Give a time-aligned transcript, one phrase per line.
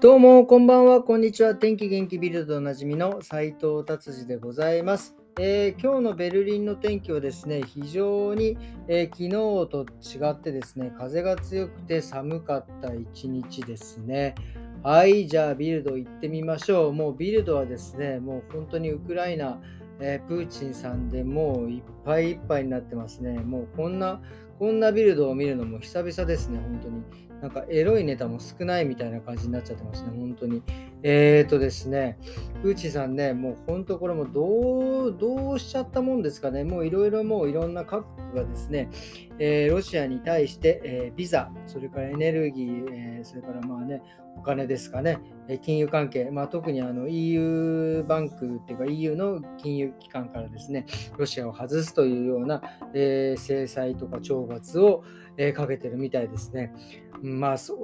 [0.00, 1.56] どうも、こんばんは、こんにちは。
[1.56, 5.16] 天気元気ビルドでおなじみの斉藤達治でございます。
[5.40, 8.56] えー、今日のベルリンの天気はですね、非常に、
[8.86, 9.30] えー、昨日
[9.68, 14.36] と違ってですね、風が強くて寒かった一日ですね。
[14.84, 16.92] はい、じゃあビルド行ってみましょう。
[16.92, 19.60] もうビルドはですね、もう本当にウクライナ、
[19.98, 23.40] えー、プーチンさんでもういっぱいいっぱいになってますね。
[23.40, 24.22] もうこんな、
[24.58, 27.02] こんなビルドを見るのも久々ですね、本当に。
[27.40, 30.62] なんかエロいネタも少ないみたいな感じになっちゃってますね、本当に。
[31.04, 32.18] えーとですね、
[32.62, 38.90] プーチンさんね、もう本当これもどう、どうしちゃったもんですかね、もういろいろもういろんな各国がですね、
[39.38, 44.02] えー、ロシアに対して、えー、ビザ、それからエネルギー、えー、それからまあね、
[44.38, 50.86] お金ですかね、え金融関係、まあ、特にあの EU バンクっていうか EU の金融機関からですね、
[51.16, 52.62] ロシアを外すというような、
[52.94, 55.04] え制裁とか懲罰罰を、
[55.36, 56.74] えかけてるみたいですね。
[57.22, 57.76] まあ、そ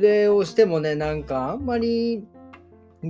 [0.00, 2.26] れをしてもね、なんかあんまり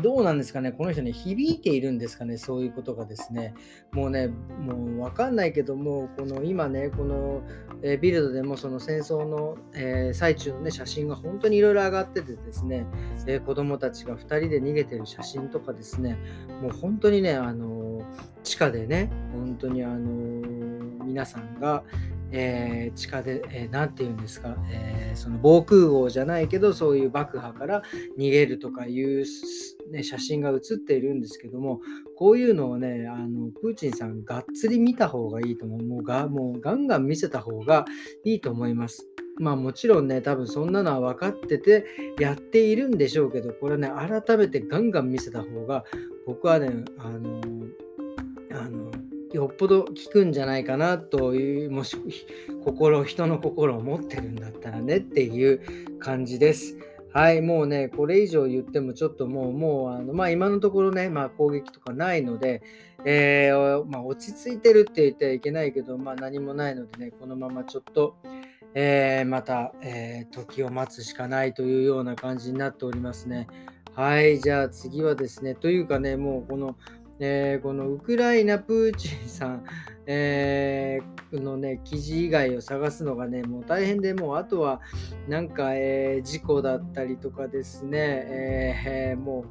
[0.01, 3.55] どうなんですかね、この人に響いているんですかね、そういうことがですね。
[3.93, 7.43] もうね、もう分かんないけども、この今ね、この、
[7.83, 12.87] えビルドでもその戦争の、えー、最中の、ね、写真が本当にいろいろ上がっててですね、
[13.27, 16.19] えー、子供たちが2人で逃げてる写真とかですね、
[16.61, 18.03] もう本当にね、あの
[18.43, 20.09] 地下でね、本当にあの
[21.05, 21.85] 皆さんが、
[22.37, 27.83] えー、地下で、えー、て言うんですか、えー、その防空壕じゃないけど、そういう爆破から
[28.19, 29.25] 逃げるとかいう、
[29.93, 31.81] ね、写真が写っているんですけども、
[32.17, 35.83] こういうのをね、あのプーチンさん、がっつり見た方がいいと思う。
[35.85, 37.85] もうがもうガンガン見せた方が
[38.25, 39.07] いいと思います。
[39.39, 41.85] まあもちろんね、多分そんなのは分かってて
[42.19, 45.85] やっているんでしょうけど、これね、改めてガンガン見せた方が、
[46.27, 47.41] 僕はね、あの、
[48.53, 48.91] あの、
[49.35, 51.97] よっぽど効くんじゃないかなという、もし
[52.65, 56.79] 心、人の心を持ってるんだったらねっていう感じです。
[57.13, 62.63] はい、もうね、これ以上言ってもちょっともう、もう、あのまあ、今のところね、まあ、攻撃とかないので、
[63.05, 68.17] えー、まあ、落ち着いてるって言ってはいけないけど、まあ、何もないのでね、このままちょっと、
[68.75, 73.49] えー、また、えー、時を待つしかないというような感じになっておりますね。
[73.95, 76.77] はい、じゃあ次はですね、というかね、もうこの、
[77.21, 79.65] えー、このウクライナプーチンさん、
[80.07, 84.81] えー、のね、記事以外を探すのがね、もう大変で、もうあとは、
[85.29, 89.45] なんか、えー、事故だったりとかですね、えー、もう、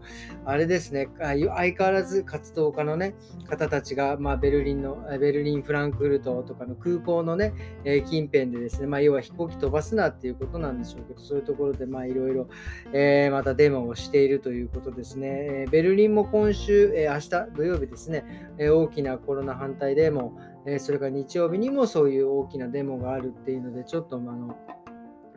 [0.45, 3.15] あれですね、相変わらず活動家のね、
[3.49, 7.53] 方たちが、まあ、ベルリンの、ベルリン、フランクフルトとかの空港のね、
[7.83, 12.47] え、近辺でですね、まあ、要は飛行機飛ばすなっていうことなんでしょうけど、そういうところで、まあ、いろいろ、
[12.93, 15.65] えー、またデモをしているということですね。
[15.71, 18.25] ベルリンも今週、えー、明日土曜日ですね、
[18.57, 24.57] え、大きなコロナ反対デモ、えそれから日曜日にもそういう大きなデモがあるっていうので、ちょっとあの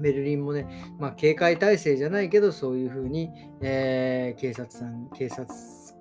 [0.00, 0.66] ベルリンもね、
[0.98, 5.46] まあ、警戒態勢じゃないけど、そういうふうに、えー、警察さん、警察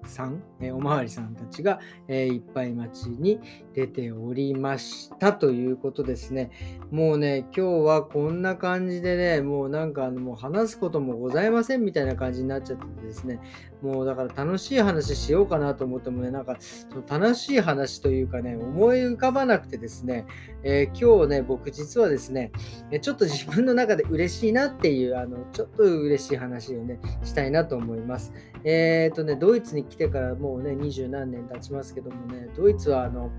[0.07, 3.39] さん、えー、おまわりさんたちが、えー、いっぱい街に
[3.73, 6.51] 出ておりましたということですね。
[6.91, 13.39] もうね、今日はこんな感じでね、もうなんかあのもう話すこともございませんみたいな感じになっちゃってですね、
[13.85, 20.25] もうだから楽しい話しようかなと思ってもね、なんかその楽しい話というかね、思い浮かばなくてですね、
[20.63, 22.51] えー、今日ね、僕実はですね、
[22.99, 28.33] ちょっと自分の中で嬉しいなっていう、あの、ちょっと嬉しい話をね、したいなと思います。
[28.63, 33.29] えっ、ー、とね、ドイツに来てからもうね、二十何年経ちますけどもね、ドイツはあの、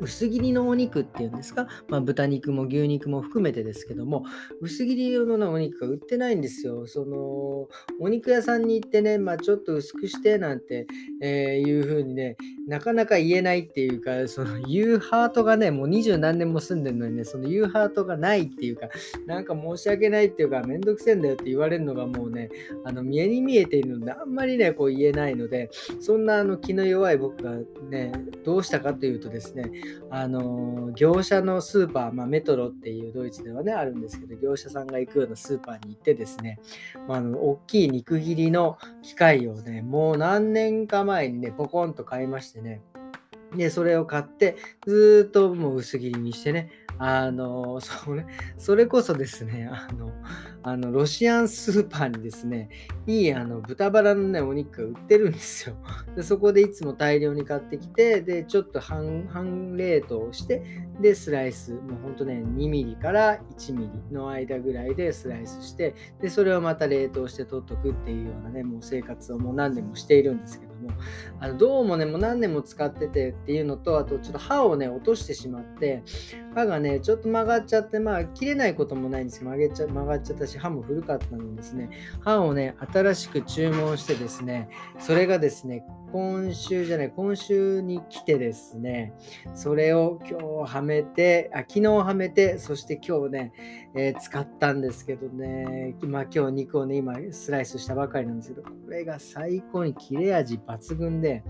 [0.00, 4.24] 薄切りのお肉っていうんですか、まあ、豚肉も牛肉も含めてですけども、
[4.60, 6.86] 薄切り用のお肉が売ってないんですよ。
[6.86, 7.68] その、
[8.00, 10.86] お肉屋さんに行ってね、まあ、ちょっと薄くしてなんて、
[11.20, 18.88] えー、いう風にね、なかなか言えないっていうか、その、言うハートがね、もう二十何年も住んでるのにね、その言うハートがないっていうか、
[19.26, 22.48] なんか申し訳ないっていうか、めんどくせえんだよって言われるのがもうね、
[22.84, 27.56] あの、見えに見えているので、あんまりね、こう言えないので、そんなあの気の弱い僕が
[27.90, 28.12] ね、
[28.44, 29.70] どうしたかというとですね、
[30.10, 36.58] あの業者のスーパー、まあ、メトロっていうドイツではねあるんですけど業者さんが行くようなスーパーに行ってですね、
[37.06, 42.82] まあ、あの大きい肉切りの機械をねもう何年か前にねポコンと買いましてね
[43.56, 44.56] でそれを買って
[44.86, 46.70] ずっともう薄切りにしてね
[47.02, 48.26] あの、 それ、
[48.58, 50.12] それこそですね、あの、
[50.62, 52.68] あの、ロシアンスーパーにですね、
[53.06, 55.76] いいあの豚バラのね、お肉が売ってるんですよ。
[56.14, 60.62] でそこでいつも大量に買ってきて、で、ちょっと半、半冷凍して、
[61.00, 70.90] で、スライス、もうほんとね、2ミリから1ミリの間ぐらいでスライスして、で、それをまた冷凍して取っとくっていうようなね、もう生活をもう何年もしているんですけども、
[71.38, 76.02] あのどうもね、もう何年も使っててっていうのと、あとちょっと歯をね、落としてしまって、
[76.54, 81.90] 歯がね、ちょっと曲がっちゃって、まあ、切れないこともないんですけど、曲げちゃ曲がっちゃったし、歯も古かったのでですね、
[82.20, 84.68] 歯をね、新しく注文してですね、
[84.98, 89.12] それがですね、今週じゃない、今週に来てですね、
[89.54, 93.52] それを今日はめて、あ昨日はめて、そして今日ね、
[93.94, 101.44] えー、使ったんですけどね、まあ、今日肉をね、今スライスしたばかりなんですけど、これが最高に切れ味抜群で、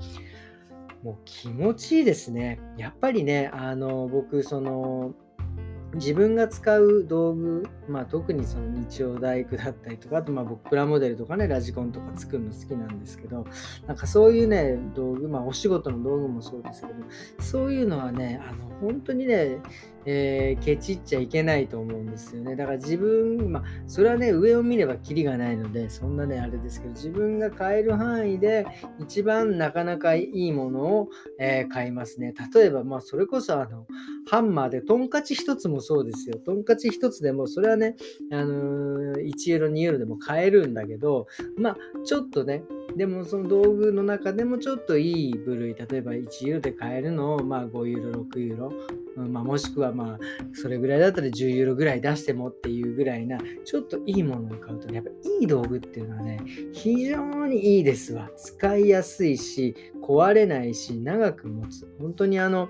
[1.02, 2.60] もう気持ちいいですね。
[2.76, 5.14] やっぱりね、あの、僕、その、
[5.94, 13.44] 自分が使う道具、まあ、特にその日曜大工だったりとか、あとまあ僕プラモデルとかね、ラジコンとか作るの好きなんですけど、
[13.87, 16.94] なんかそういうね、道具、まあお仕事の道具もそうですけど、
[17.40, 19.58] そういうのはね、あの本当にね、
[20.06, 22.56] えー、ケチっちゃいけないと思うんですよね。
[22.56, 28.67] だから自分、まあ、それはね、上を見ればキリがないので、そんなね、あれですけど、自分が買える範囲で
[28.99, 31.08] 一番なかなかいいものを、
[31.38, 32.35] えー、買いますね。
[32.55, 33.87] 例えば、まあ、それこそ、あの、
[34.31, 36.38] ハンマーで、トンカチ一つもそうですよ。
[36.44, 37.97] トンカチ一つでも、それはね、
[38.32, 41.26] あのー、1ユーロ、2ユーロでも買えるんだけど、
[41.58, 42.62] まあ、ちょっとね、
[42.96, 48.72] でもその道具の中でもちょっといい部類、例えば1ユーロで買えるのを、まあ、5ユーロ、6ユーロ、
[49.16, 50.19] まあ、もしくはまあ
[50.54, 56.40] それぐらいだったら10ユーロぐらい出してもっていうぐらいなちょっといいものを買うとねやっぱいい道具っていうのはね
[56.72, 58.31] 非常にいいですわ。
[58.37, 61.87] 使いやすいし壊れないし長く持つ。
[62.00, 62.69] 本当にあの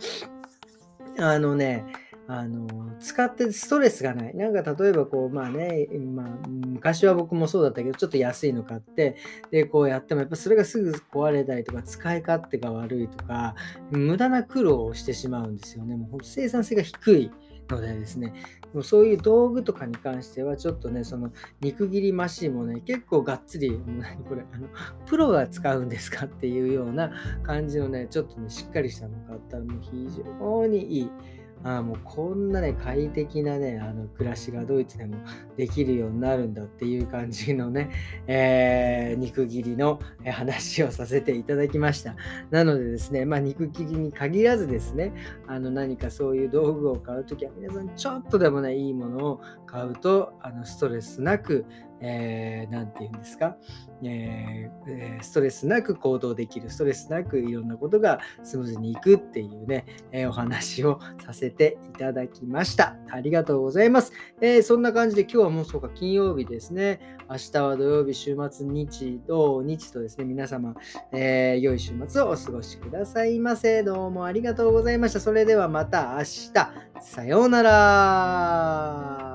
[1.19, 1.85] あのね
[2.33, 2.69] あの
[3.01, 4.37] 使ってストレスがない。
[4.37, 9.17] なんか例えばこう、まあね、まあ、昔は僕もそうだったけど、ちょっと安いの買って、
[9.51, 13.57] で、こうやっても、やっぱそれがすぐ壊れたりとか、使い勝手が悪いとか、
[13.91, 15.97] 無駄な苦労をしてしまうんですよね。
[15.97, 17.33] もう生産性が低い。
[17.75, 18.33] のでですね、
[18.75, 21.31] もうそういう道具とかに関しては、ちょっとね、その
[21.61, 23.81] 肉切りマシンもね、結構がっつり、
[24.29, 24.69] これ、あの、
[25.07, 27.13] プロが使うんですかっていうような
[27.43, 31.11] 感じのね、ちょっとね、しっかりしたの買ったら、もう非常にいい。
[31.63, 35.17] あもうこんなね、快適なね、あの暮らしがドイツでも
[35.57, 37.91] できるようになるんだっていう感じのね、
[38.27, 42.17] えー、肉切りの話をさせていただきました。
[42.51, 45.13] なのでですね、まあ、肉切りに限らずですね、
[45.47, 51.67] あの何かそういう道具を買うときは皆さんちょっとでもね、いいものを買うと、あのストレスなく、
[52.01, 53.57] えー、て言うんですか、
[54.03, 62.97] えー、ストレスなく行動できる、ストレスなくいろんなことがスムーズにいくっていうね、えー、お話をさせていただきました。
[63.11, 64.13] ありがとうございます。
[64.41, 67.19] えー、そんな感じで今日はもうそうか金曜日ですね。
[67.29, 70.75] 明日は土曜日、週末、日、土、日とですね、皆様、
[71.13, 73.83] えー、良い週末をお過ごしくださいませ。
[73.83, 75.21] どうもありがとうございました。
[75.21, 76.51] それではまた明日。
[77.01, 79.30] さようなら。